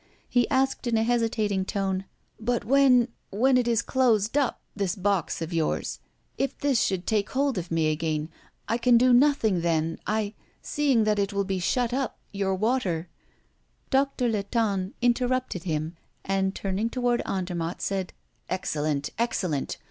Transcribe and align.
He 0.27 0.49
asked 0.49 0.87
in 0.87 0.97
a 0.97 1.03
hesitating 1.03 1.65
tone: 1.65 2.05
"But 2.39 2.65
when 2.65 3.09
when 3.29 3.55
it 3.55 3.67
is 3.67 3.83
closed 3.83 4.35
up 4.35 4.59
this 4.75 4.95
box 4.95 5.43
of 5.43 5.53
yours 5.53 5.99
if 6.39 6.57
this 6.57 6.81
should 6.81 7.05
take 7.05 7.29
hold 7.29 7.59
of 7.59 7.69
me 7.69 7.91
again 7.91 8.29
I 8.67 8.79
can 8.79 8.97
do 8.97 9.13
nothing 9.13 9.61
then 9.61 9.99
I 10.07 10.33
seeing 10.59 11.03
that 11.03 11.19
it 11.19 11.33
will 11.33 11.43
be 11.45 11.59
shut 11.59 11.93
up 11.93 12.17
your 12.31 12.55
water" 12.55 13.09
Doctor 13.91 14.27
Latonne 14.27 14.93
interrupted 15.03 15.65
him, 15.65 15.95
and, 16.25 16.55
turning 16.55 16.89
toward 16.89 17.21
Andermatt, 17.23 17.79
said: 17.79 18.11
"Excellent! 18.49 19.11
excellent! 19.19 19.77